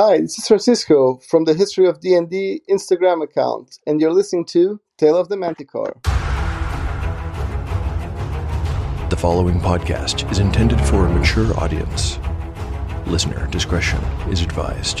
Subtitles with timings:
[0.00, 4.80] Hi, this is Francisco from the History of D&D Instagram account, and you're listening to
[4.96, 5.96] Tale of the Manticore.
[9.10, 12.20] The following podcast is intended for a mature audience.
[13.08, 13.98] Listener discretion
[14.30, 15.00] is advised.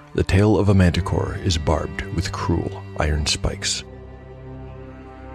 [0.13, 3.83] the tail of a manticore is barbed with cruel iron spikes.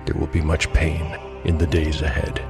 [0.04, 2.42] There will be much pain in the days ahead.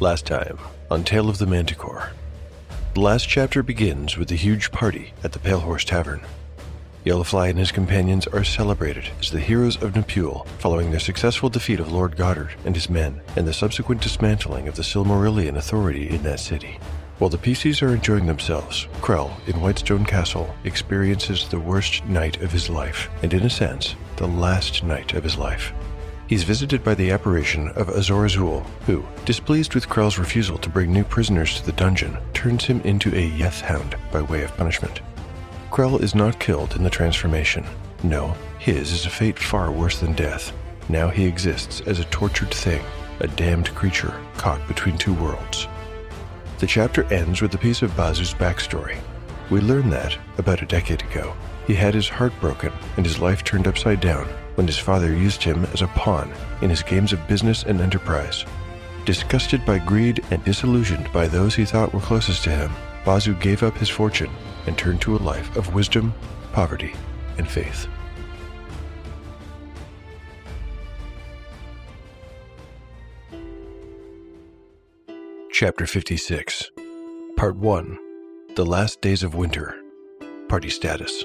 [0.00, 0.58] Last time
[0.90, 2.12] on Tale of the Manticore.
[2.94, 6.20] The last chapter begins with a huge party at the Pale Horse Tavern.
[7.08, 11.80] Yellowfly and his companions are celebrated as the heroes of Nepule following their successful defeat
[11.80, 16.22] of Lord Goddard and his men and the subsequent dismantling of the Silmarillion authority in
[16.24, 16.78] that city.
[17.18, 22.52] While the PCs are enjoying themselves, Krell in Whitestone Castle experiences the worst night of
[22.52, 25.72] his life, and in a sense, the last night of his life.
[26.26, 30.92] He's visited by the apparition of Azor Azul, who, displeased with Krell's refusal to bring
[30.92, 35.00] new prisoners to the dungeon, turns him into a Yeth Hound by way of punishment.
[35.70, 37.64] Krell is not killed in the transformation.
[38.02, 40.52] No, his is a fate far worse than death.
[40.88, 42.82] Now he exists as a tortured thing,
[43.20, 45.68] a damned creature caught between two worlds.
[46.58, 48.98] The chapter ends with a piece of Bazu's backstory.
[49.50, 51.34] We learn that, about a decade ago,
[51.66, 55.42] he had his heart broken and his life turned upside down when his father used
[55.42, 58.44] him as a pawn in his games of business and enterprise.
[59.04, 62.72] Disgusted by greed and disillusioned by those he thought were closest to him,
[63.04, 64.30] Bazu gave up his fortune
[64.68, 66.14] and turned to a life of wisdom,
[66.52, 66.92] poverty,
[67.38, 67.88] and faith.
[75.50, 76.70] Chapter 56
[77.36, 77.98] Part 1
[78.54, 79.74] The Last Days of Winter
[80.48, 81.24] Party Status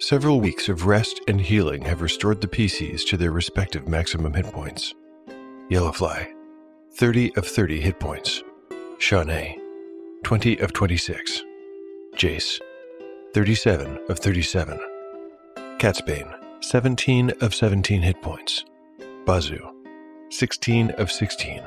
[0.00, 4.46] Several weeks of rest and healing have restored the PCs to their respective maximum hit
[4.46, 4.94] points.
[5.70, 6.32] Yellowfly
[6.94, 8.42] 30 of 30 hit points.
[8.98, 9.58] Shawnee
[10.24, 11.42] 20 of 26.
[12.16, 12.60] Jace
[13.32, 14.80] 37 of 37.
[15.78, 18.64] Catsbane, 17 of 17 hit points.
[19.24, 19.60] Bazu,
[20.30, 21.62] 16 of 16.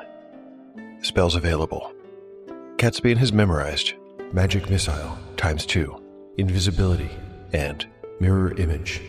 [1.04, 1.94] Spells available.
[2.76, 3.94] Catsbane has memorized
[4.34, 7.12] Magic Missile times 2, Invisibility,
[7.54, 7.86] and
[8.20, 9.02] Mirror Image.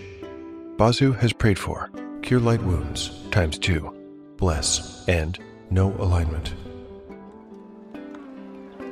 [0.76, 1.90] Bazu has prayed for
[2.22, 5.40] Cure Light Wounds times 2, Bless, and
[5.70, 6.54] No Alignment.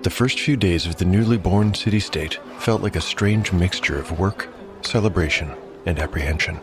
[0.02, 4.00] The first few days of the newly born city state felt like a strange mixture
[4.00, 4.48] of work,
[4.80, 5.52] celebration,
[5.86, 6.58] and apprehension.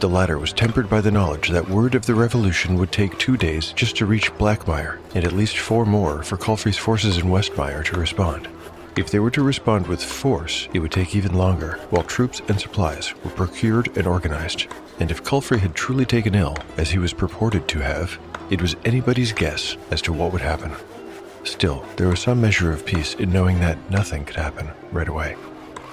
[0.00, 3.36] The latter was tempered by the knowledge that word of the revolution would take two
[3.36, 7.84] days just to reach Blackmire, and at least four more for Culfrey's forces in Westmire
[7.84, 8.48] to respond.
[8.96, 12.60] If they were to respond with force, it would take even longer, while troops and
[12.60, 14.66] supplies were procured and organized.
[14.98, 18.18] And if Culfrey had truly taken ill, as he was purported to have,
[18.50, 20.72] it was anybody's guess as to what would happen.
[21.44, 25.36] Still, there was some measure of peace in knowing that nothing could happen right away.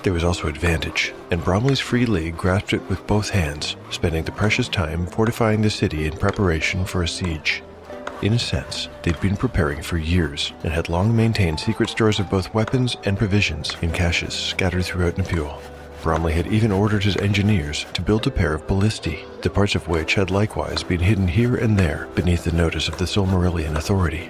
[0.03, 4.31] There was also advantage, and Bromley's Free League grasped it with both hands, spending the
[4.31, 7.61] precious time fortifying the city in preparation for a siege.
[8.21, 12.29] In a sense, they'd been preparing for years and had long maintained secret stores of
[12.29, 15.59] both weapons and provisions in caches scattered throughout Nepule.
[16.01, 19.87] Bromley had even ordered his engineers to build a pair of ballistae, the parts of
[19.87, 24.29] which had likewise been hidden here and there beneath the notice of the Silmarillion Authority.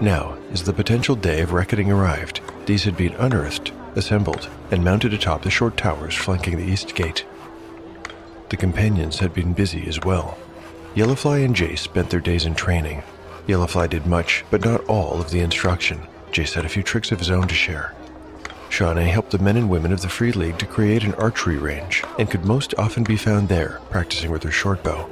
[0.00, 5.14] Now, as the potential day of reckoning arrived, these had been unearthed, assembled, and mounted
[5.14, 7.24] atop the short towers flanking the east gate.
[8.48, 10.36] The companions had been busy as well.
[10.94, 13.02] Yellowfly and Jace spent their days in training.
[13.46, 16.06] Yellowfly did much, but not all, of the instruction.
[16.32, 17.94] Jace had a few tricks of his own to share.
[18.68, 22.02] Shawnee helped the men and women of the Free League to create an archery range,
[22.18, 25.08] and could most often be found there, practicing with her shortbow.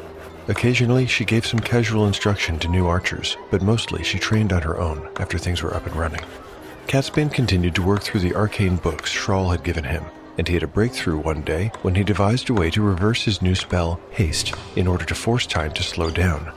[0.48, 4.78] Occasionally, she gave some casual instruction to new archers, but mostly she trained on her
[4.78, 6.20] own after things were up and running.
[6.88, 10.04] Catsbane continued to work through the arcane books Schrahl had given him,
[10.38, 13.40] and he had a breakthrough one day when he devised a way to reverse his
[13.40, 16.52] new spell, Haste, in order to force time to slow down.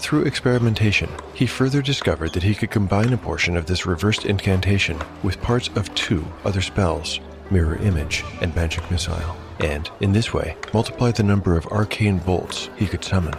[0.00, 4.98] through experimentation, he further discovered that he could combine a portion of this reversed incantation
[5.22, 10.56] with parts of two other spells Mirror Image and Magic Missile, and, in this way,
[10.72, 13.34] multiplied the number of arcane bolts he could summon.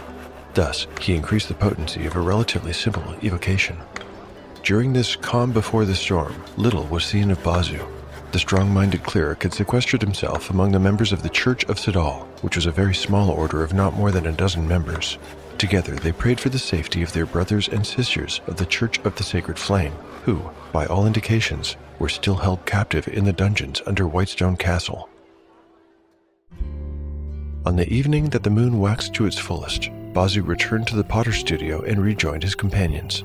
[0.54, 3.78] Thus, he increased the potency of a relatively simple evocation.
[4.62, 7.86] During this calm before the storm, little was seen of Bazu.
[8.32, 12.26] The strong minded cleric had sequestered himself among the members of the Church of Sadal,
[12.42, 15.18] which was a very small order of not more than a dozen members.
[15.58, 19.14] Together, they prayed for the safety of their brothers and sisters of the Church of
[19.16, 19.92] the Sacred Flame,
[20.24, 25.08] who, by all indications, were still held captive in the dungeons under Whitestone Castle.
[27.64, 29.82] On the evening that the moon waxed to its fullest,
[30.12, 33.22] Bazu returned to the Potter studio and rejoined his companions.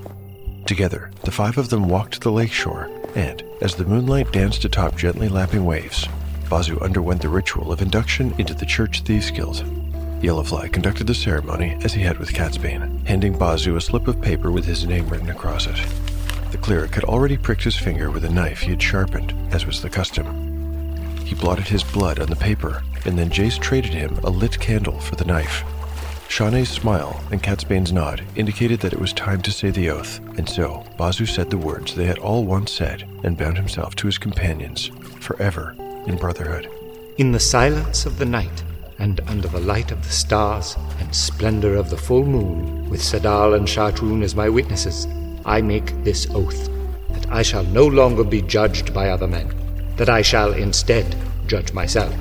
[0.67, 4.95] Together, the five of them walked to the lakeshore, and, as the moonlight danced atop
[4.95, 6.07] gently lapping waves,
[6.49, 9.63] Bazu underwent the ritual of induction into the Church Thieves Guild.
[10.21, 14.51] Yellowfly conducted the ceremony as he had with Catsbane, handing Bazu a slip of paper
[14.51, 15.83] with his name written across it.
[16.51, 19.81] The cleric had already pricked his finger with a knife he had sharpened, as was
[19.81, 20.46] the custom.
[21.27, 24.97] He blotted his blood on the paper, and then Jace traded him a lit candle
[24.97, 25.65] for the knife.
[26.29, 30.47] Shawnee's smile and Catsbane's nod indicated that it was time to say the oath, and
[30.47, 34.17] so Bazu said the words they had all once said and bound himself to his
[34.17, 34.89] companions,
[35.19, 35.75] forever
[36.05, 36.69] in brotherhood.
[37.17, 38.63] In the silence of the night,
[38.97, 43.57] and under the light of the stars and splendor of the full moon, with Sadal
[43.57, 45.07] and Shartrun as my witnesses,
[45.43, 46.69] I make this oath
[47.09, 49.51] that I shall no longer be judged by other men,
[49.97, 51.15] that I shall instead
[51.47, 52.15] judge myself.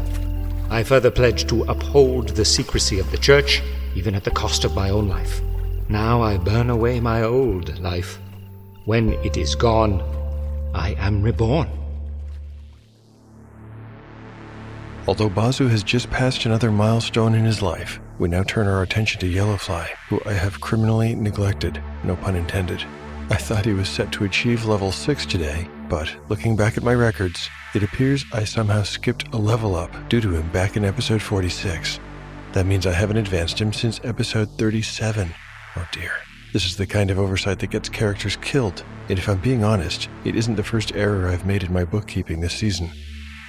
[0.71, 3.63] I further pledge to uphold the secrecy of the Church
[3.95, 5.41] even at the cost of my own life.
[5.89, 8.19] Now I burn away my old life.
[8.85, 10.03] When it is gone,
[10.75, 11.69] I am reborn.
[15.09, 19.21] Although Bazu has just passed another milestone in his life, we now turn our attention
[19.21, 22.85] to Yellowfly, who I have criminally neglected, no pun intended.
[23.31, 26.95] I thought he was set to achieve level 6 today, but looking back at my
[26.95, 31.23] records, it appears I somehow skipped a level up due to him back in episode
[31.23, 32.01] 46.
[32.53, 35.35] That means I haven't advanced him since episode 37.
[35.77, 36.13] Oh dear.
[36.53, 40.09] This is the kind of oversight that gets characters killed, and if I'm being honest,
[40.25, 42.91] it isn't the first error I've made in my bookkeeping this season.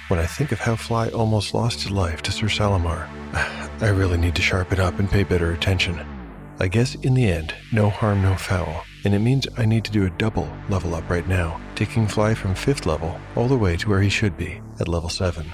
[0.08, 3.08] When I think of how Fly almost lost his life to Sir Salamar,
[3.80, 6.04] I really need to sharpen up and pay better attention.
[6.60, 9.92] I guess in the end, no harm, no foul, and it means I need to
[9.92, 13.76] do a double level up right now, taking Fly from 5th level all the way
[13.76, 15.52] to where he should be, at level 7.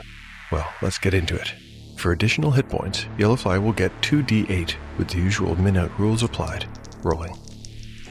[0.50, 1.54] Well, let's get into it.
[1.96, 6.66] For additional hit points, Yellowfly will get 2d8 with the usual min out rules applied.
[7.02, 7.36] Rolling.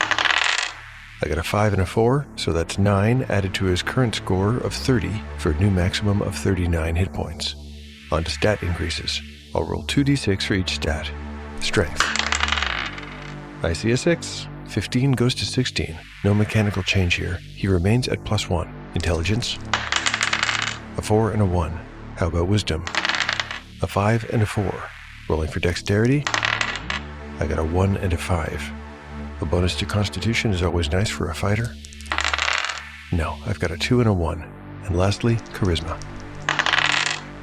[0.01, 4.57] I got a 5 and a 4, so that's 9 added to his current score
[4.57, 7.55] of 30 for a new maximum of 39 hit points.
[8.11, 9.21] On to stat increases.
[9.55, 11.09] I'll roll 2d6 for each stat.
[11.61, 12.01] Strength.
[13.63, 14.47] I see a 6.
[14.73, 15.97] 15 goes to 16.
[16.23, 17.35] No mechanical change here.
[17.35, 18.91] He remains at plus 1.
[18.95, 19.57] Intelligence.
[20.97, 21.79] A 4 and a 1.
[22.17, 22.83] How about wisdom?
[23.83, 24.83] a 5 and a 4.
[25.29, 26.23] Rolling for dexterity,
[27.39, 28.71] I got a 1 and a 5.
[29.41, 31.75] A bonus to constitution is always nice for a fighter.
[33.11, 34.41] No, I've got a 2 and a 1.
[34.85, 36.01] And lastly, charisma.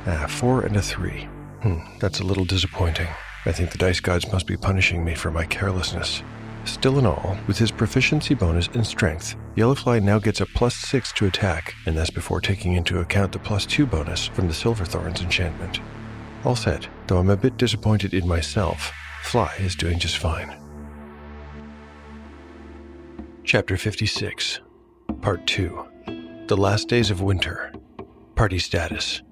[0.07, 1.29] Ah, 4 and a 3.
[1.63, 3.09] Hmm, that's a little disappointing.
[3.45, 6.23] I think the dice gods must be punishing me for my carelessness.
[6.65, 11.13] Still in all, with his proficiency bonus and strength, Yellowfly now gets a plus 6
[11.15, 15.23] to attack, and that's before taking into account the plus 2 bonus from the Silverthorns
[15.23, 15.81] enchantment.
[16.45, 18.93] All set, though I'm a bit disappointed in myself.
[19.23, 20.57] Fly is doing just fine.
[23.45, 24.61] Chapter 56,
[25.23, 27.73] Part 2 The Last Days of Winter.
[28.37, 29.23] Party Status.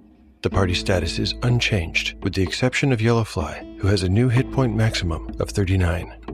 [0.42, 4.52] The party status is unchanged, with the exception of Yellowfly, who has a new hit
[4.52, 6.27] point maximum of 39.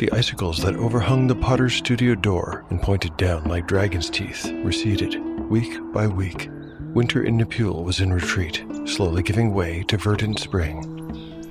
[0.00, 5.20] The icicles that overhung the potter's studio door and pointed down like dragon's teeth receded,
[5.50, 6.48] week by week,
[6.94, 10.80] Winter in Nepule was in retreat, slowly giving way to verdant spring.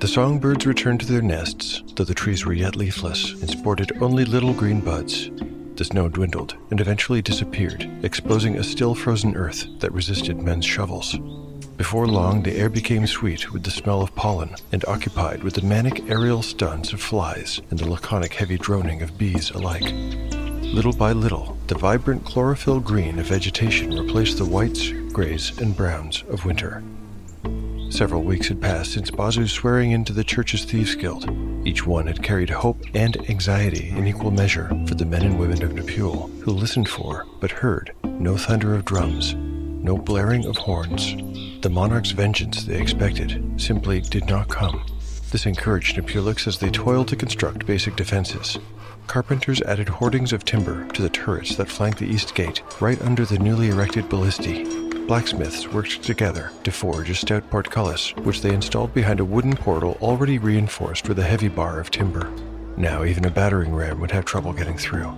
[0.00, 4.24] The songbirds returned to their nests, though the trees were yet leafless and sported only
[4.24, 5.30] little green buds.
[5.76, 11.16] The snow dwindled and eventually disappeared, exposing a still frozen earth that resisted men's shovels.
[11.80, 15.62] Before long, the air became sweet with the smell of pollen and occupied with the
[15.62, 19.90] manic aerial stunts of flies and the laconic heavy droning of bees alike.
[20.74, 26.22] Little by little, the vibrant chlorophyll green of vegetation replaced the whites, grays, and browns
[26.28, 26.82] of winter.
[27.88, 31.30] Several weeks had passed since Bazu's swearing into the church's Thieves Guild.
[31.66, 35.62] Each one had carried hope and anxiety in equal measure for the men and women
[35.62, 39.34] of Nepule, who listened for, but heard, no thunder of drums,
[39.82, 41.14] no blaring of horns.
[41.62, 44.84] The monarch's vengeance they expected simply did not come.
[45.30, 48.58] This encouraged Nepulix as they toiled to construct basic defenses.
[49.06, 53.24] Carpenters added hoardings of timber to the turrets that flanked the east gate, right under
[53.24, 55.06] the newly erected ballistae.
[55.06, 59.98] Blacksmiths worked together to forge a stout portcullis, which they installed behind a wooden portal
[60.00, 62.30] already reinforced with a heavy bar of timber.
[62.76, 65.12] Now, even a battering ram would have trouble getting through.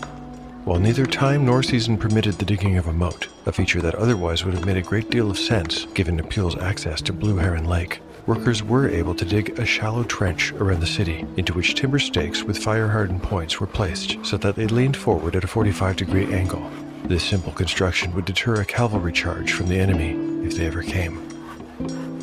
[0.64, 4.44] While neither time nor season permitted the digging of a moat, a feature that otherwise
[4.44, 8.00] would have made a great deal of sense given Napul's access to Blue Heron Lake,
[8.26, 12.44] workers were able to dig a shallow trench around the city into which timber stakes
[12.44, 16.32] with fire hardened points were placed so that they leaned forward at a 45 degree
[16.32, 16.70] angle.
[17.06, 20.12] This simple construction would deter a cavalry charge from the enemy
[20.46, 21.16] if they ever came.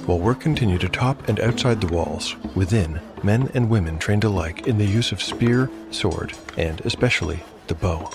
[0.05, 4.77] While work continued atop and outside the walls, within, men and women trained alike in
[4.77, 8.11] the use of spear, sword, and especially the bow.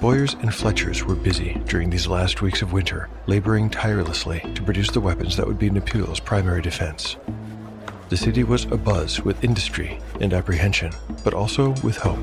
[0.00, 4.90] Bowyers and Fletchers were busy during these last weeks of winter, laboring tirelessly to produce
[4.90, 7.16] the weapons that would be Napul's primary defense.
[8.08, 10.92] The city was abuzz with industry and apprehension,
[11.24, 12.18] but also with hope.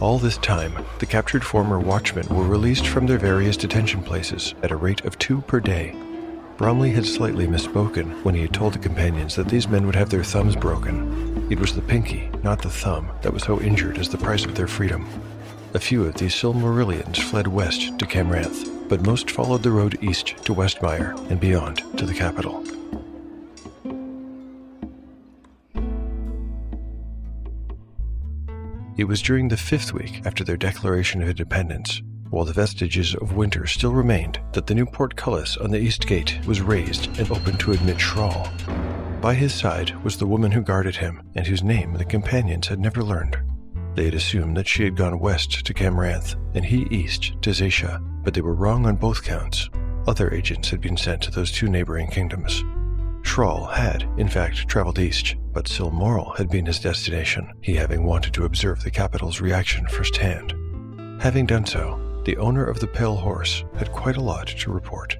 [0.00, 4.72] All this time, the captured former watchmen were released from their various detention places at
[4.72, 5.94] a rate of two per day.
[6.56, 10.10] Bromley had slightly misspoken when he had told the companions that these men would have
[10.10, 11.46] their thumbs broken.
[11.50, 14.54] It was the pinky, not the thumb, that was so injured as the price of
[14.54, 15.06] their freedom.
[15.74, 20.28] A few of these Silmarillions fled west to Camranth, but most followed the road east
[20.44, 22.64] to Westmire and beyond to the capital.
[28.96, 32.00] It was during the fifth week after their declaration of independence,
[32.30, 36.38] while the vestiges of winter still remained, that the new portcullis on the east gate
[36.46, 38.48] was raised and opened to admit Shrall.
[39.20, 42.78] By his side was the woman who guarded him, and whose name the companions had
[42.78, 43.38] never learned.
[43.94, 48.00] They had assumed that she had gone west to Camranth, and he east to Zacia,
[48.22, 49.70] but they were wrong on both counts.
[50.06, 52.64] Other agents had been sent to those two neighboring kingdoms.
[53.22, 58.34] Shrall had, in fact, traveled east, but Silmoral had been his destination, he having wanted
[58.34, 60.52] to observe the capital's reaction firsthand.
[61.22, 65.16] Having done so, the owner of the Pale Horse had quite a lot to report.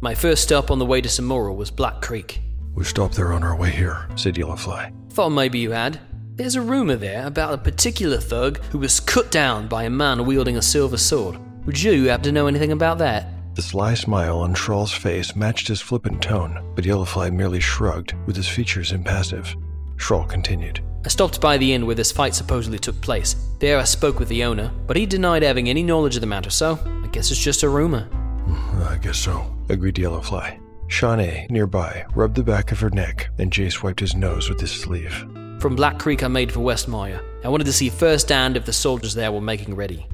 [0.00, 2.40] My first stop on the way to Silmoral was Black Creek.
[2.74, 4.92] We stopped there on our way here, said Yellowfly.
[5.12, 6.00] Thought maybe you had.
[6.38, 10.24] There's a rumor there about a particular thug who was cut down by a man
[10.24, 11.36] wielding a silver sword.
[11.66, 13.26] Would you happen to know anything about that?
[13.56, 18.36] The sly smile on Shrall's face matched his flippant tone, but Yellowfly merely shrugged, with
[18.36, 19.52] his features impassive.
[19.96, 20.80] Shrall continued.
[21.04, 23.34] I stopped by the inn where this fight supposedly took place.
[23.58, 26.50] There I spoke with the owner, but he denied having any knowledge of the matter,
[26.50, 28.02] so I guess it's just a rumor.
[28.02, 30.60] Hmm, I guess so, agreed Yellowfly.
[30.86, 34.70] Shawnee, nearby, rubbed the back of her neck, and Jace wiped his nose with his
[34.70, 35.26] sleeve.
[35.58, 37.20] From Black Creek, I made for Westmire.
[37.42, 40.06] I wanted to see firsthand if the soldiers there were making ready.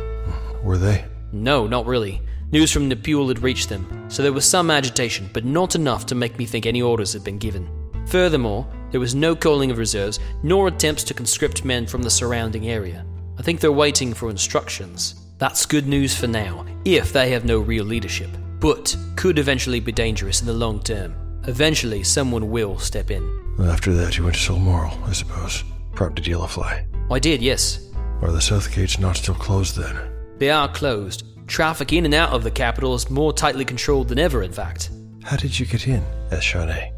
[0.62, 1.04] Were they?
[1.32, 2.22] No, not really.
[2.50, 6.14] News from Nepule had reached them, so there was some agitation, but not enough to
[6.14, 7.68] make me think any orders had been given.
[8.06, 12.70] Furthermore, there was no calling of reserves, nor attempts to conscript men from the surrounding
[12.70, 13.04] area.
[13.38, 15.26] I think they're waiting for instructions.
[15.36, 19.92] That's good news for now, if they have no real leadership, but could eventually be
[19.92, 21.14] dangerous in the long term.
[21.46, 23.22] Eventually, someone will step in.
[23.60, 25.62] After that, you went to Silmoral, I suppose,
[25.94, 26.86] prompted Yellowfly.
[27.10, 27.90] I did, yes.
[28.22, 29.96] Are the south gates not still closed then?
[30.38, 31.24] They are closed.
[31.46, 34.90] Traffic in and out of the capital is more tightly controlled than ever, in fact.
[35.22, 36.02] How did you get in?
[36.32, 36.90] asked Shawnee.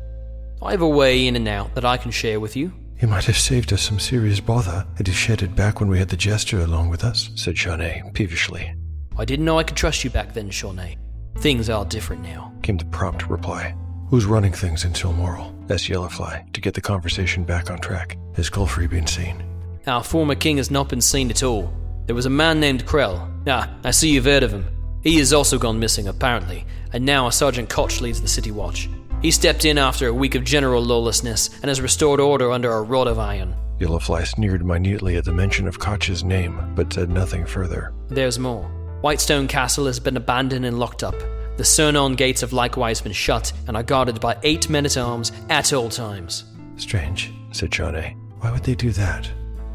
[0.62, 2.72] I have a way in and out that I can share with you.
[3.00, 5.98] You might have saved us some serious bother had you shed it back when we
[5.98, 8.74] had the jester along with us, said Shawnee peevishly.
[9.18, 10.96] I didn't know I could trust you back then, Shawnee.
[11.38, 12.52] Things are different now.
[12.62, 13.74] Came the prompt reply.
[14.08, 15.52] Who's running things in Silmoral?
[15.68, 18.16] asked Yellowfly to get the conversation back on track.
[18.36, 19.42] Has Culfrey been seen?
[19.88, 21.72] Our former king has not been seen at all.
[22.06, 23.28] There was a man named Krell.
[23.48, 24.64] Ah, I see you've heard of him.
[25.02, 28.88] He has also gone missing, apparently, and now a Sergeant Koch leads the city watch.
[29.22, 32.82] He stepped in after a week of general lawlessness and has restored order under a
[32.82, 33.56] rod of iron.
[33.80, 37.92] Yellowfly sneered minutely at the mention of Koch's name, but said nothing further.
[38.08, 38.64] There's more.
[39.00, 41.16] Whitestone Castle has been abandoned and locked up.
[41.56, 45.32] The Cernon gates have likewise been shut and are guarded by eight men at arms
[45.48, 46.44] at all times.
[46.76, 48.16] Strange, said Shawnee.
[48.40, 49.30] Why would they do that?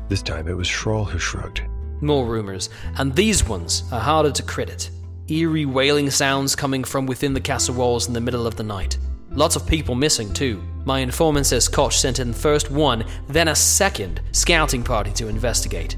[0.07, 1.63] This time it was Shrall who shrugged.
[2.01, 4.91] More rumors, and these ones are harder to credit.
[5.27, 8.97] Eerie wailing sounds coming from within the castle walls in the middle of the night.
[9.31, 10.61] Lots of people missing, too.
[10.85, 15.95] My informant says Koch sent in first one, then a second scouting party to investigate.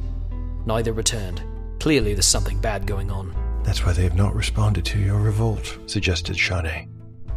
[0.66, 1.42] Neither returned.
[1.80, 3.34] Clearly, there's something bad going on.
[3.63, 6.88] That's why they have not responded to your revolt, suggested Shawnee.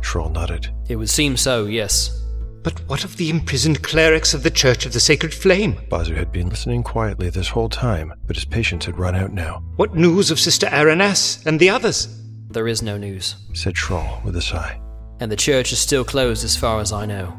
[0.01, 0.69] Shrall nodded.
[0.89, 2.23] It would seem so, yes.
[2.63, 5.75] But what of the imprisoned clerics of the Church of the Sacred Flame?
[5.89, 9.63] Bazu had been listening quietly this whole time, but his patience had run out now.
[9.77, 12.09] What news of Sister Araness and the others?
[12.51, 14.81] There is no news, said Shrall with a sigh.
[15.21, 17.39] and the church is still closed as far as I know.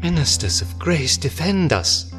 [0.00, 2.10] Ministers of Grace, defend us.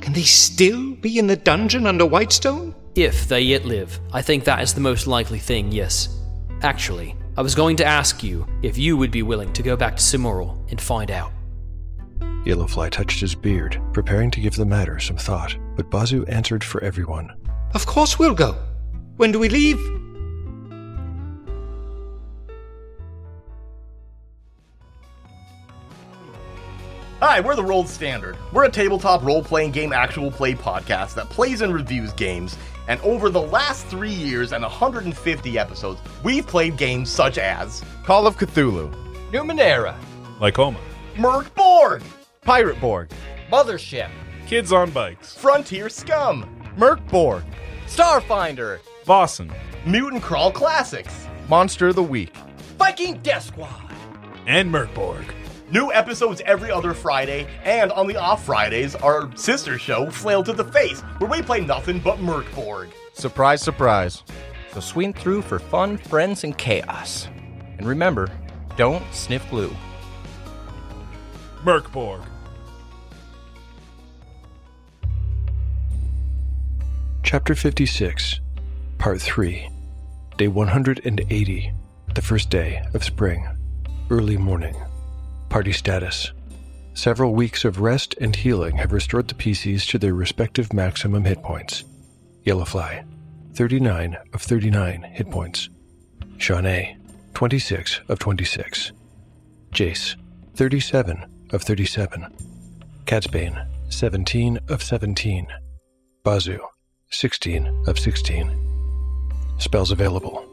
[0.00, 2.74] Can they still be in the dungeon under Whitestone?
[2.96, 6.16] If they yet live, I think that is the most likely thing, yes.
[6.62, 9.96] Actually, I was going to ask you if you would be willing to go back
[9.96, 11.32] to Silmoral and find out.
[12.44, 16.80] Yellowfly touched his beard, preparing to give the matter some thought, but Bazu answered for
[16.84, 17.34] everyone.
[17.74, 18.56] Of course we'll go.
[19.16, 19.80] When do we leave?
[27.18, 28.36] Hi, we're the Rolled Standard.
[28.52, 32.56] We're a tabletop role playing game actual play podcast that plays and reviews games.
[32.88, 38.26] And over the last three years and 150 episodes, we've played games such as Call
[38.26, 38.92] of Cthulhu,
[39.32, 39.96] Numenera,
[40.38, 40.76] Lycoma,
[41.16, 42.02] Mörk Borg,
[42.42, 43.10] Pirate Borg,
[43.50, 44.10] Mothership,
[44.46, 46.44] Kids on Bikes, Frontier Scum,
[46.76, 47.42] Mörk Borg,
[47.86, 49.50] Starfinder, Vaesen,
[49.86, 52.34] Mutant Crawl Classics, Monster of the Week,
[52.78, 53.80] Viking Death Squad.
[54.46, 55.24] and Mörk Borg.
[55.74, 60.52] New episodes every other Friday, and on the off Fridays, our sister show, Flail to
[60.52, 62.90] the Face, where we play nothing but Mörk Borg.
[63.12, 64.22] Surprise, surprise.
[64.72, 67.26] So swing through for fun, friends, and chaos.
[67.76, 68.28] And remember,
[68.76, 69.74] don't sniff glue.
[71.64, 72.22] Mörk Borg.
[77.24, 78.40] Chapter 56,
[78.98, 79.68] Part 3,
[80.36, 81.72] Day 180,
[82.14, 83.48] the first day of spring,
[84.08, 84.76] early morning.
[85.54, 86.32] Party status.
[86.94, 91.44] Several weeks of rest and healing have restored the PCs to their respective maximum hit
[91.44, 91.84] points.
[92.44, 93.06] Yellowfly,
[93.54, 95.68] 39 of 39 hit points.
[96.38, 96.96] Shawnee,
[97.34, 98.90] 26 of 26.
[99.72, 100.16] Jace,
[100.56, 102.34] 37 of 37.
[103.04, 105.46] Catsbane, 17 of 17.
[106.24, 106.58] Bazu,
[107.10, 108.50] 16 of 16.
[109.58, 110.44] Spells available.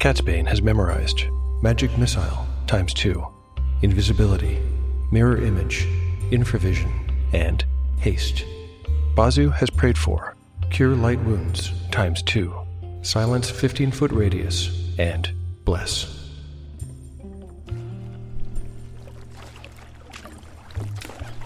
[0.00, 1.26] Catsbane has memorized
[1.62, 3.24] Magic Missile times 2,
[3.82, 4.60] Invisibility,
[5.10, 5.86] Mirror Image,
[6.30, 6.92] Infravision,
[7.32, 7.64] and
[7.98, 8.44] Haste.
[9.14, 10.36] Bazu has prayed for
[10.70, 12.54] Cure Light Wounds times 2,
[13.02, 15.30] Silence 15 foot radius, and
[15.64, 16.16] Bless.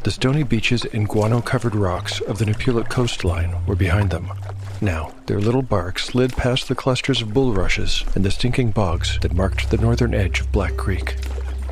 [0.03, 4.31] The stony beaches and guano covered rocks of the Nepulit coastline were behind them.
[4.83, 9.33] Now, their little bark slid past the clusters of bulrushes and the stinking bogs that
[9.33, 11.16] marked the northern edge of Black Creek.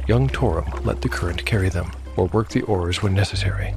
[0.09, 3.75] Young Torum let the current carry them, or work the oars when necessary.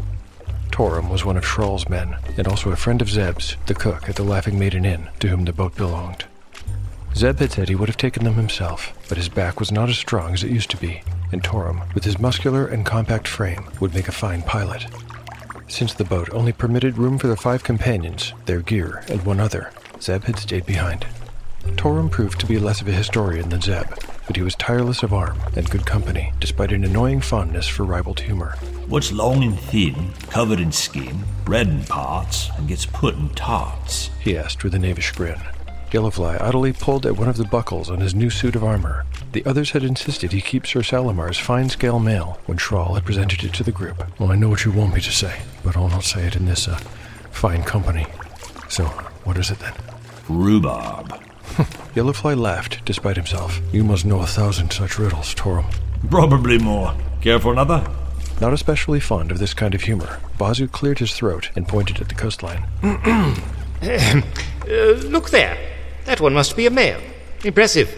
[0.72, 4.16] Torum was one of Schrahl's men, and also a friend of Zeb's, the cook at
[4.16, 6.26] the Laughing Maiden Inn, to whom the boat belonged.
[7.16, 9.98] Zeb had said he would have taken them himself, but his back was not as
[9.98, 13.94] strong as it used to be, and Torum, with his muscular and compact frame, would
[13.94, 14.88] make a fine pilot.
[15.68, 19.72] Since the boat only permitted room for the five companions, their gear, and one other,
[20.02, 21.06] Zeb had stayed behind.
[21.78, 23.88] Torum proved to be less of a historian than Zeb,
[24.28, 28.20] but he was tireless of arm and good company, despite an annoying fondness for ribald
[28.20, 28.56] humor.
[28.88, 34.10] What's long and thin, covered in skin, red in parts, and gets put in tarts?
[34.20, 35.40] he asked with a knavish grin.
[35.92, 39.06] Yellowfly idly pulled at one of the buckles on his new suit of armor.
[39.32, 43.44] The others had insisted he keep Sir Salamar's fine scale mail when Schrahl had presented
[43.44, 44.04] it to the group.
[44.20, 46.46] Well, I know what you want me to say, but I'll not say it in
[46.46, 46.78] this, uh,
[47.32, 48.08] fine company.
[48.70, 48.86] So,
[49.24, 49.74] what is it then?
[50.28, 51.25] Rhubarb.
[51.95, 53.60] Yellowfly laughed, despite himself.
[53.71, 55.65] You must know a thousand such riddles, Torum.
[56.10, 56.93] Probably more.
[57.21, 57.88] Care for another?
[58.41, 62.10] Not especially fond of this kind of humor, Bazu cleared his throat and pointed at
[62.10, 62.65] the coastline.
[64.67, 65.55] Uh, look there.
[66.05, 66.99] That one must be a male.
[67.43, 67.93] Impressive.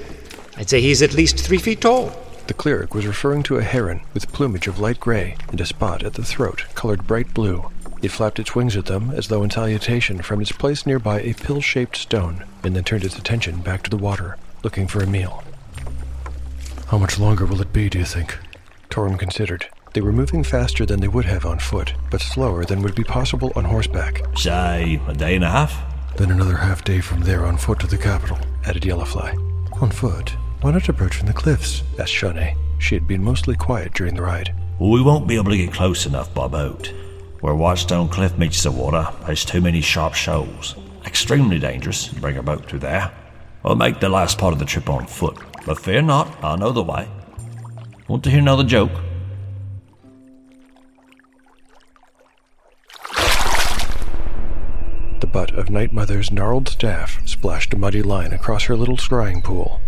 [0.57, 2.11] I'd say he's at least three feet tall.
[2.47, 6.03] The cleric was referring to a heron with plumage of light gray and a spot
[6.03, 7.71] at the throat colored bright blue.
[8.01, 11.33] It flapped its wings at them as though in salutation from its place nearby a
[11.33, 15.07] pill shaped stone, and then turned its attention back to the water, looking for a
[15.07, 15.43] meal.
[16.87, 18.37] How much longer will it be, do you think?
[18.89, 19.67] Torum considered.
[19.93, 23.03] They were moving faster than they would have on foot, but slower than would be
[23.03, 24.21] possible on horseback.
[24.37, 25.75] Say, a day and a half?
[26.17, 29.81] Then another half day from there on foot to the capital, added Yellowfly.
[29.81, 30.35] On foot?
[30.61, 31.83] Why not approach from the cliffs?
[31.99, 32.55] asked Shawnee.
[32.79, 34.53] She had been mostly quiet during the ride.
[34.79, 36.93] Well, we won't be able to get close enough by boat.
[37.41, 40.75] Where Whitestone Cliff meets the water, there's too many sharp shoals.
[41.05, 43.11] Extremely dangerous to bring a boat through there.
[43.63, 46.71] I'll make the last part of the trip on foot, but fear not, I know
[46.71, 47.07] the way.
[48.07, 48.91] Want to hear another joke?
[55.19, 59.43] The butt of Night Mother's gnarled staff splashed a muddy line across her little scrying
[59.43, 59.79] pool.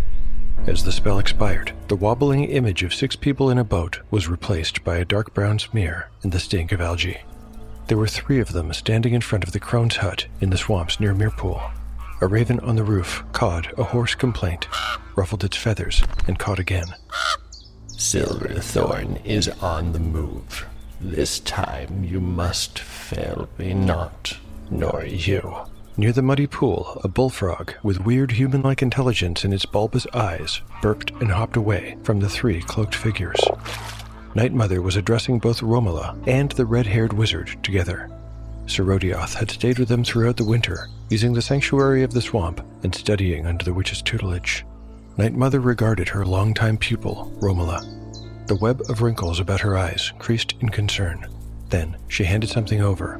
[0.67, 4.83] As the spell expired, the wobbling image of six people in a boat was replaced
[4.83, 7.21] by a dark brown smear and the stink of algae.
[7.89, 10.99] There were three of them standing in front of the crone's hut in the swamps
[10.99, 11.71] near Mirpool.
[12.21, 14.67] A raven on the roof cawed a hoarse complaint,
[15.15, 16.85] ruffled its feathers, and cawed again.
[17.87, 20.67] Silverthorn is on the move.
[21.01, 24.37] This time you must fail me not,
[24.69, 25.55] nor you.
[25.97, 30.61] Near the muddy pool, a bullfrog with weird human like intelligence in its bulbous eyes
[30.83, 33.39] burped and hopped away from the three cloaked figures.
[34.35, 38.09] Night Mother was addressing both Romola and the red haired wizard together.
[38.67, 42.61] Sir Rodioth had stayed with them throughout the winter, using the sanctuary of the swamp
[42.83, 44.63] and studying under the witch's tutelage.
[45.17, 47.81] Night Mother regarded her longtime pupil, Romola.
[48.45, 51.25] The web of wrinkles about her eyes creased in concern.
[51.69, 53.19] Then she handed something over.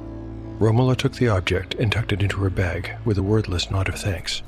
[0.60, 3.95] Romola took the object and tucked it into her bag with a wordless nod of
[3.95, 4.43] thanks.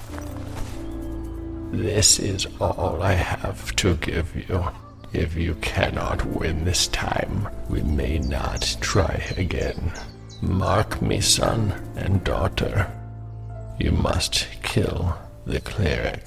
[1.72, 4.66] This is all I have to give you.
[5.14, 9.92] If you cannot win this time, we may not try again.
[10.42, 12.90] Mark me, son and daughter.
[13.78, 16.24] You must kill the cleric.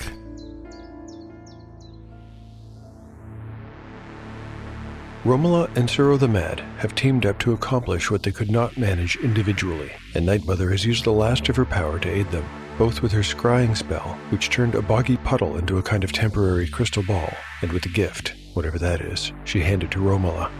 [5.24, 9.16] Romola and Suro the Mad have teamed up to accomplish what they could not manage
[9.16, 12.44] individually, and Night Mother has used the last of her power to aid them,
[12.76, 16.68] both with her scrying spell, which turned a boggy puddle into a kind of temporary
[16.68, 20.50] crystal ball, and with the gift, whatever that is, she handed to Romola.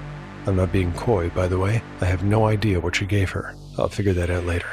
[0.47, 1.83] I'm not being coy, by the way.
[2.01, 3.55] I have no idea what she gave her.
[3.79, 4.69] I'll figure that out later.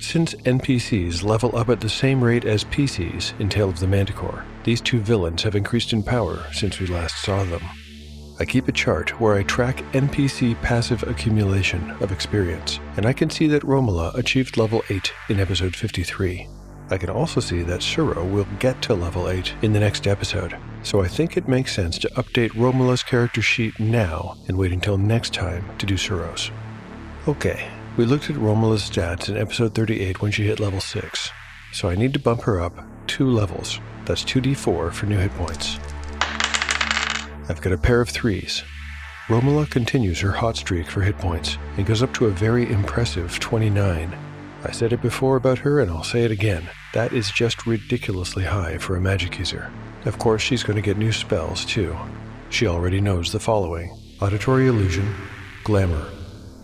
[0.00, 4.44] Since NPCs level up at the same rate as PCs in Tale of the Manticore,
[4.64, 7.62] these two villains have increased in power since we last saw them.
[8.38, 13.30] I keep a chart where I track NPC passive accumulation of experience, and I can
[13.30, 16.46] see that Romola achieved level 8 in episode 53.
[16.90, 20.54] I can also see that Suro will get to level 8 in the next episode,
[20.86, 24.96] so I think it makes sense to update Romola's character sheet now and wait until
[24.96, 26.52] next time to do Suro's.
[27.26, 31.30] Okay, we looked at Romola's stats in episode 38 when she hit level 6,
[31.72, 33.80] so I need to bump her up two levels.
[34.04, 35.76] That's 2d4 for new hit points.
[37.48, 38.62] I've got a pair of threes.
[39.28, 43.40] Romola continues her hot streak for hit points and goes up to a very impressive
[43.40, 44.16] 29.
[44.64, 46.68] I said it before about her and I'll say it again.
[46.94, 49.70] That is just ridiculously high for a magic user.
[50.04, 51.96] Of course, she's going to get new spells too.
[52.50, 53.90] She already knows the following
[54.20, 55.14] Auditory Illusion,
[55.64, 56.10] Glamour,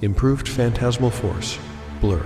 [0.00, 1.59] Improved Phantasmal Force,
[2.00, 2.24] Blur,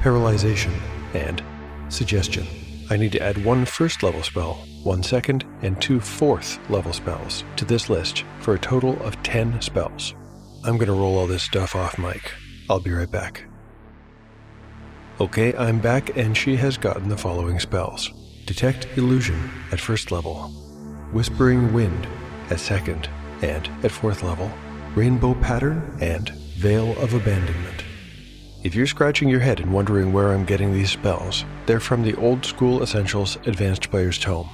[0.00, 0.72] Paralyzation,
[1.14, 1.42] and
[1.88, 2.46] Suggestion.
[2.90, 7.42] I need to add one first level spell, one second, and two fourth level spells
[7.56, 10.14] to this list for a total of 10 spells.
[10.64, 12.32] I'm going to roll all this stuff off mic.
[12.68, 13.44] I'll be right back.
[15.18, 18.12] Okay, I'm back, and she has gotten the following spells
[18.44, 20.48] Detect Illusion at first level,
[21.10, 22.06] Whispering Wind
[22.50, 23.08] at second,
[23.40, 24.52] and at fourth level,
[24.94, 27.82] Rainbow Pattern and Veil of Abandonment.
[28.62, 32.16] If you're scratching your head and wondering where I'm getting these spells, they're from the
[32.16, 34.50] Old School Essentials Advanced Player's Tome.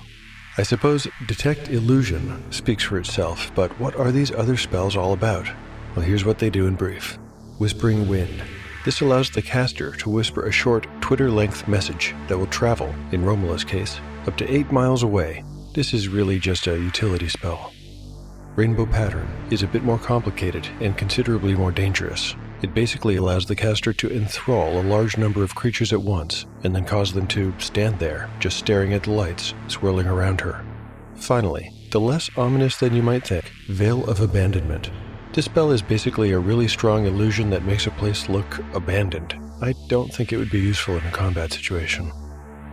[0.58, 5.48] I suppose Detect Illusion speaks for itself, but what are these other spells all about?
[5.96, 7.18] Well, here's what they do in brief
[7.58, 8.44] Whispering Wind.
[8.84, 13.24] This allows the caster to whisper a short Twitter length message that will travel, in
[13.24, 15.44] Romola's case, up to 8 miles away.
[15.72, 17.72] This is really just a utility spell.
[18.56, 22.34] Rainbow Pattern is a bit more complicated and considerably more dangerous.
[22.60, 26.74] It basically allows the caster to enthrall a large number of creatures at once, and
[26.74, 30.64] then cause them to stand there, just staring at the lights swirling around her.
[31.16, 34.90] Finally, the less ominous than you might think, Veil of Abandonment.
[35.32, 39.34] This spell is basically a really strong illusion that makes a place look abandoned.
[39.62, 42.12] I don't think it would be useful in a combat situation.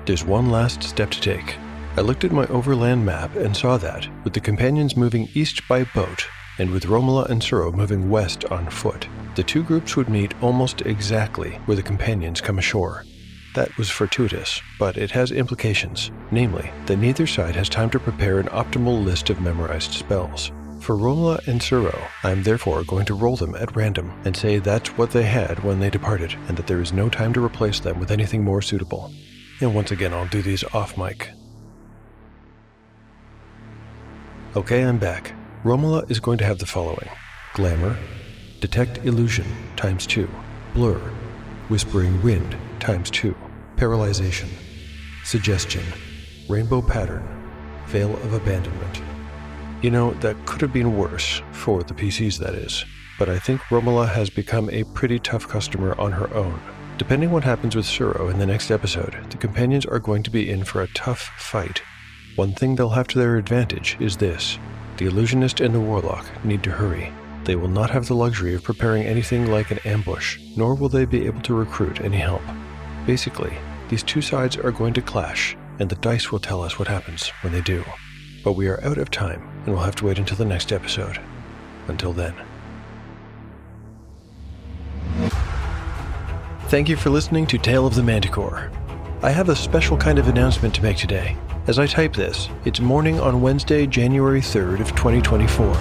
[0.05, 1.55] There's one last step to take.
[1.95, 5.85] I looked at my overland map and saw that, with the companions moving east by
[5.85, 6.25] boat,
[6.57, 10.81] and with Romola and Suro moving west on foot, the two groups would meet almost
[10.81, 13.05] exactly where the companions come ashore.
[13.55, 18.39] That was fortuitous, but it has implications, namely, that neither side has time to prepare
[18.39, 20.51] an optimal list of memorized spells.
[20.79, 24.59] For Romola and Suro, I am therefore going to roll them at random and say
[24.59, 27.79] that's what they had when they departed, and that there is no time to replace
[27.79, 29.11] them with anything more suitable.
[29.61, 31.31] And once again, I'll do these off mic.
[34.55, 35.33] Okay, I'm back.
[35.63, 37.09] Romola is going to have the following
[37.53, 37.97] Glamour,
[38.61, 40.29] Detect Illusion times 2,
[40.73, 40.97] Blur,
[41.67, 43.35] Whispering Wind times 2,
[43.75, 44.47] Paralyzation,
[45.23, 45.83] Suggestion,
[46.47, 47.27] Rainbow Pattern,
[47.87, 49.01] Veil of Abandonment.
[49.81, 52.83] You know, that could have been worse, for the PCs that is,
[53.17, 56.59] but I think Romola has become a pretty tough customer on her own.
[56.97, 60.49] Depending what happens with Suro in the next episode, the companions are going to be
[60.49, 61.81] in for a tough fight.
[62.35, 64.59] One thing they'll have to their advantage is this
[64.97, 67.13] the illusionist and the warlock need to hurry.
[67.45, 71.05] They will not have the luxury of preparing anything like an ambush, nor will they
[71.05, 72.41] be able to recruit any help.
[73.05, 76.89] Basically, these two sides are going to clash, and the dice will tell us what
[76.89, 77.83] happens when they do.
[78.43, 81.19] But we are out of time, and we'll have to wait until the next episode.
[81.87, 82.33] Until then.
[86.69, 88.71] Thank you for listening to Tale of the Manticore.
[89.21, 91.37] I have a special kind of announcement to make today.
[91.67, 95.75] As I type this, it's morning on Wednesday, January 3rd of 2024.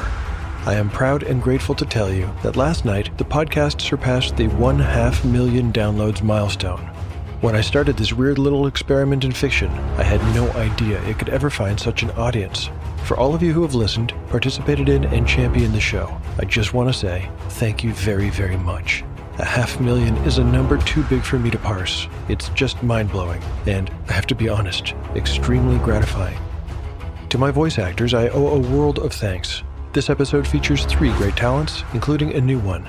[0.67, 4.49] I am proud and grateful to tell you that last night the podcast surpassed the
[4.49, 6.81] one half million downloads milestone.
[7.41, 11.31] When I started this weird little experiment in fiction, I had no idea it could
[11.31, 12.69] ever find such an audience.
[13.05, 16.75] For all of you who have listened, participated in, and championed the show, I just
[16.75, 19.05] want to say thank you very, very much.
[19.39, 22.09] A half million is a number too big for me to parse.
[22.29, 26.39] It's just mind blowing, and I have to be honest, extremely gratifying.
[27.31, 29.63] To my voice actors, I owe a world of thanks.
[29.93, 32.87] This episode features three great talents, including a new one.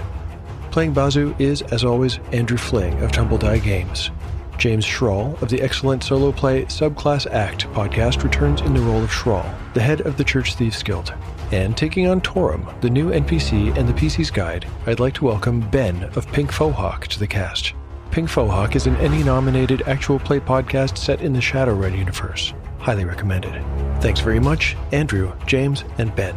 [0.72, 4.12] Playing Bazu is, as always, Andrew Fling of Tumble Die Games.
[4.60, 9.10] James Schrawl of the excellent solo play Subclass Act podcast returns in the role of
[9.10, 11.14] Schrawl, the head of the Church Thieves Guild.
[11.54, 15.62] And taking on Torum, the new NPC and the PC's guide, I'd like to welcome
[15.70, 17.74] Ben of Pink Mohawk to the cast.
[18.12, 22.54] Pink Mohawk is an Emmy nominated actual play podcast set in the Shadowrun universe.
[22.80, 23.64] Highly recommended.
[24.02, 26.36] Thanks very much, Andrew, James, and Ben.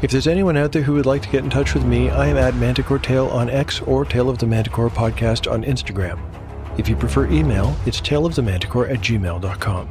[0.00, 2.28] If there's anyone out there who would like to get in touch with me, I
[2.28, 6.18] am at Manticore Tale on X or Tale of the Manticore Podcast on Instagram.
[6.78, 9.88] If you prefer email, it's taleofthemanticore at gmail.com.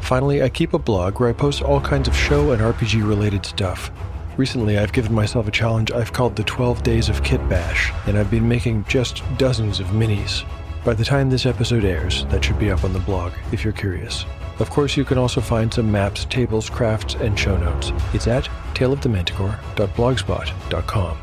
[0.00, 3.46] Finally, I keep a blog where I post all kinds of show and RPG related
[3.46, 3.92] stuff.
[4.36, 8.18] Recently, I've given myself a challenge I've called the 12 Days of Kit Bash, and
[8.18, 10.44] I've been making just dozens of minis.
[10.84, 13.74] By the time this episode airs, that should be up on the blog if you're
[13.74, 14.24] curious.
[14.58, 17.92] Of course, you can also find some maps, tables, crafts, and show notes.
[18.14, 21.18] It's at taleofthemanticore.blogspot.com.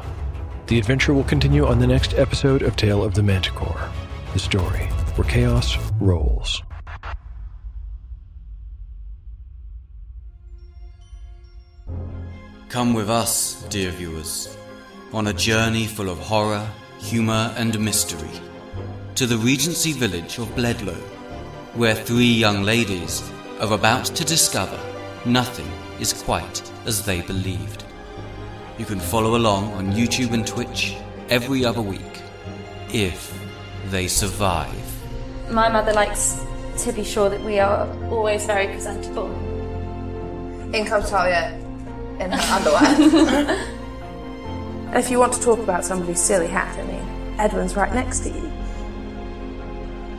[0.67, 3.89] The adventure will continue on the next episode of Tale of the Manticore,
[4.33, 4.87] the story
[5.19, 6.63] where chaos rolls.
[12.69, 14.58] Come with us, dear viewers,
[15.12, 16.65] on a journey full of horror,
[16.99, 18.29] humor, and mystery
[19.15, 21.01] to the Regency village of Bledlow,
[21.73, 23.29] where three young ladies
[23.60, 24.79] are about to discover
[25.25, 27.84] nothing is quite as they believed.
[28.77, 30.95] You can follow along on YouTube and Twitch
[31.29, 32.21] every other week
[32.93, 33.38] if
[33.88, 34.98] they survive.
[35.51, 36.45] My mother likes
[36.83, 39.31] to be sure that we are always very presentable.
[40.73, 41.53] In comes Talia
[42.19, 43.67] in her underwear.
[44.93, 48.29] if you want to talk about somebody's silly hat, I mean, Edwin's right next to
[48.29, 48.51] you.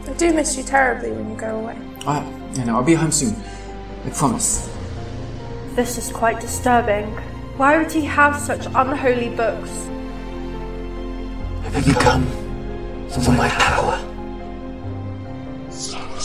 [0.08, 1.78] I do miss you terribly when you go away.
[2.06, 3.36] I, you know, I'll be home soon.
[4.04, 4.68] I promise.
[5.76, 7.06] This is quite disturbing.
[7.56, 9.70] Why would he have such unholy books?
[11.72, 12.26] Have you come
[13.08, 14.09] for my power?